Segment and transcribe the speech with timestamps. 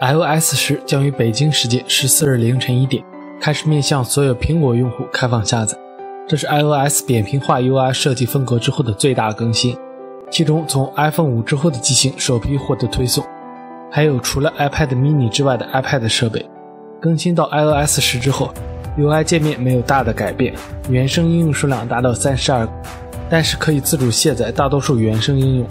[0.00, 3.04] iOS 十将于北京时间十四日凌晨一点
[3.38, 5.76] 开始面向所有苹果用户开放下载。
[6.26, 9.76] 这是 iOS 扁平化 UI 设计风格之后的最大更新。
[10.30, 13.22] 其中，从 iPhone 五之后的机型首批获得推送，
[13.90, 16.48] 还有除了 iPad mini 之外的 iPad 设备。
[16.98, 18.54] 更新到 iOS 十之后
[18.96, 20.54] ，UI 界面没有大的改变，
[20.88, 22.72] 原生应用数量达到三十二个，
[23.28, 25.66] 但是可以自主卸载大多数原生应用。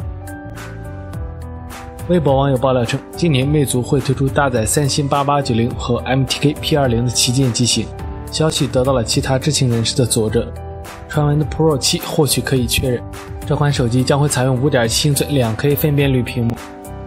[2.10, 7.86] 微博网友爆料称，今年魅族会推出搭载三星八八九零和 MTK P 二零的旗舰机型，
[8.32, 10.44] 消息得到了其他知情人士的佐证。
[11.08, 13.04] 传闻的 Pro 七或许可以确认，
[13.46, 16.56] 这款手机将会采用五点七英寸两 K 分辨率屏幕，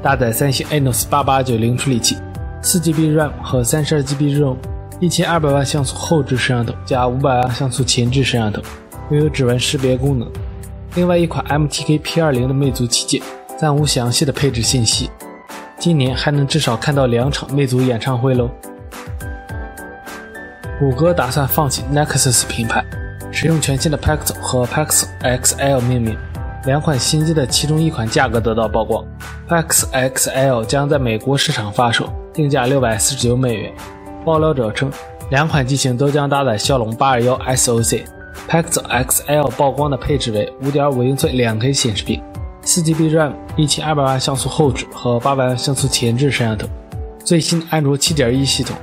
[0.01, 2.17] 搭载三星 Exynos 八八九零处理器，
[2.63, 4.57] 四 GB RAM 和三十二 GB ROM，
[5.01, 8.63] 一千二百万像素后置摄像头加五百万像素前置摄像头，
[9.11, 10.31] 拥有指纹识别功能。
[10.95, 13.21] 另外一款 MTK P 二零的魅族旗舰。
[13.63, 15.09] 暂无详细的配置信息。
[15.79, 18.51] 今年还能至少看到两场魅族演唱会喽。
[20.81, 22.85] 谷歌打算放弃 Nexus 品牌，
[23.31, 26.19] 使用全新的 Pixel 和 Pixel XL 命名。
[26.65, 29.05] 两款新机的其中一款价格得到曝光
[29.49, 33.73] ，Pixel XL 将在美国市场发售，定价六百四十九美元。
[34.25, 34.91] 爆料者称，
[35.31, 38.03] 两款机型都将搭载骁龙八二幺 SoC。
[38.49, 42.21] Pixel XL 曝光的配置为五点五英寸两 K 显示屏。
[42.75, 46.67] 四 GB RAM，一千二百万像素后置和八百万像素前置摄像头，
[47.23, 48.75] 最新安卓七点一系统。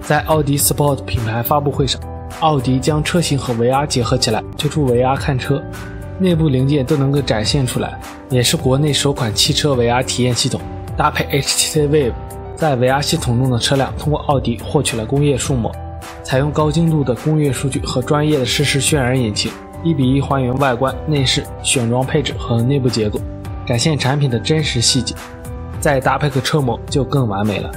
[0.00, 2.00] 在奥迪 Sport 品牌发布会上，
[2.38, 5.60] 奥迪将车型和 VR 结合起来，推出 VR 看车，
[6.20, 7.98] 内部零件都能够展现出来，
[8.30, 10.60] 也是国内首款汽车 VR 体验系统，
[10.96, 12.12] 搭配 HTC Vive，
[12.54, 15.74] 在 VR 系统中的车辆通过奥迪获取了工业数模，
[16.22, 19.50] 采用高精度的工业数据和专业的实时渲染引擎。
[19.82, 23.20] 一比一还原外观、内饰、选装配置和内部结构，
[23.66, 25.14] 展现产品的真实细节，
[25.80, 27.70] 再搭配个车模就更完美了。